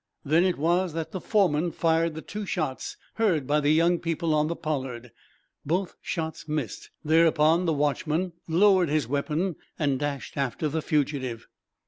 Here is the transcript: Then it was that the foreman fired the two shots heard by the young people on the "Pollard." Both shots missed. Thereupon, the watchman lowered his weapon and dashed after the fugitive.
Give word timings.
Then 0.25 0.43
it 0.43 0.57
was 0.57 0.93
that 0.93 1.11
the 1.11 1.21
foreman 1.21 1.71
fired 1.71 2.15
the 2.15 2.23
two 2.23 2.47
shots 2.47 2.97
heard 3.21 3.45
by 3.45 3.59
the 3.59 3.69
young 3.69 3.99
people 3.99 4.33
on 4.33 4.47
the 4.47 4.55
"Pollard." 4.55 5.11
Both 5.63 5.95
shots 6.01 6.47
missed. 6.47 6.89
Thereupon, 7.05 7.67
the 7.67 7.73
watchman 7.73 8.33
lowered 8.47 8.89
his 8.89 9.07
weapon 9.07 9.57
and 9.77 9.99
dashed 9.99 10.37
after 10.37 10.67
the 10.69 10.81
fugitive. 10.81 11.45